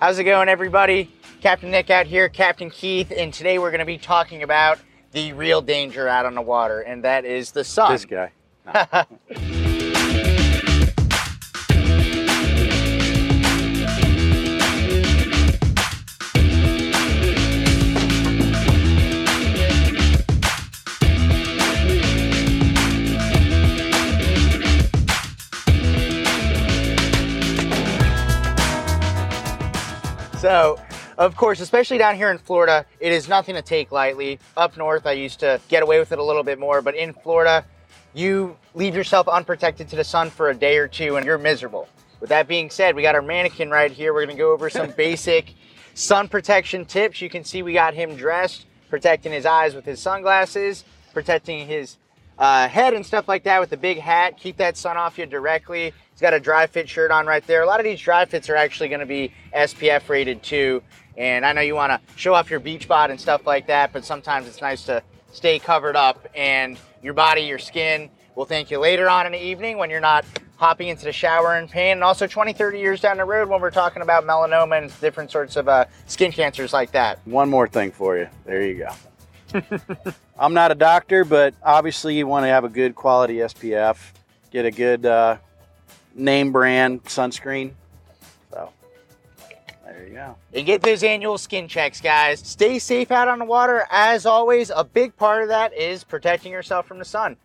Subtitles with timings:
[0.00, 1.10] How's it going, everybody?
[1.42, 4.78] Captain Nick out here, Captain Keith, and today we're going to be talking about
[5.12, 7.92] the real danger out on the water, and that is the sun.
[7.92, 8.32] This guy.
[30.40, 30.80] So,
[31.18, 34.38] of course, especially down here in Florida, it is nothing to take lightly.
[34.56, 37.12] Up north, I used to get away with it a little bit more, but in
[37.12, 37.62] Florida,
[38.14, 41.90] you leave yourself unprotected to the sun for a day or two and you're miserable.
[42.20, 44.14] With that being said, we got our mannequin right here.
[44.14, 45.52] We're gonna go over some basic
[45.92, 47.20] sun protection tips.
[47.20, 51.98] You can see we got him dressed, protecting his eyes with his sunglasses, protecting his
[52.40, 54.38] uh, head and stuff like that with a big hat.
[54.38, 55.92] Keep that sun off you directly.
[56.10, 57.62] He's got a dry fit shirt on right there.
[57.62, 60.82] A lot of these dry fits are actually going to be SPF rated too.
[61.18, 63.92] And I know you want to show off your beach bod and stuff like that,
[63.92, 68.70] but sometimes it's nice to stay covered up and your body, your skin will thank
[68.70, 70.24] you later on in the evening when you're not
[70.56, 71.92] hopping into the shower in pain.
[71.92, 75.30] And also 20, 30 years down the road when we're talking about melanoma and different
[75.30, 77.18] sorts of uh, skin cancers like that.
[77.26, 78.28] One more thing for you.
[78.46, 79.09] There you go.
[80.38, 83.98] I'm not a doctor, but obviously you want to have a good quality SPF.
[84.50, 85.36] Get a good uh,
[86.14, 87.72] name brand sunscreen.
[88.50, 88.72] So
[89.84, 90.36] there you go.
[90.52, 92.40] And get those annual skin checks, guys.
[92.40, 93.86] Stay safe out on the water.
[93.90, 97.36] As always, a big part of that is protecting yourself from the sun.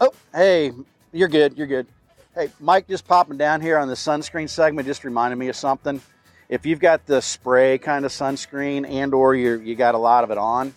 [0.00, 0.72] Oh, hey,
[1.12, 1.56] you're good.
[1.56, 1.86] You're good.
[2.34, 6.02] Hey, Mike just popping down here on the sunscreen segment just reminded me of something.
[6.48, 10.24] If you've got the spray kind of sunscreen and or you you got a lot
[10.24, 10.74] of it on,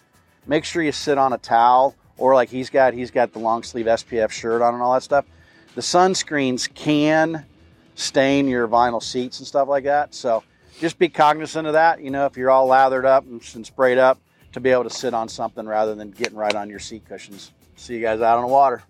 [0.48, 3.64] make sure you sit on a towel or like he's got he's got the long
[3.64, 5.26] sleeve SPF shirt on and all that stuff.
[5.76, 7.46] The sunscreens can
[7.96, 10.16] stain your vinyl seats and stuff like that.
[10.16, 10.44] So
[10.80, 12.02] just be cognizant of that.
[12.02, 14.20] You know, if you're all lathered up and, and sprayed up,
[14.54, 17.52] to be able to sit on something rather than getting right on your seat cushions.
[17.76, 18.84] See you guys out on the water.